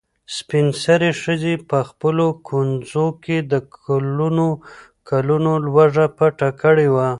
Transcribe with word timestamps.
سپین 0.35 0.67
سرې 0.83 1.11
ښځې 1.21 1.53
په 1.69 1.77
خپلو 1.89 2.25
ګونځو 2.47 3.05
کې 3.23 3.37
د 3.51 3.53
کلونو 3.83 4.47
کلونو 5.09 5.51
لوږه 5.65 6.05
پټه 6.17 6.49
کړې 6.61 6.87
وه. 6.95 7.07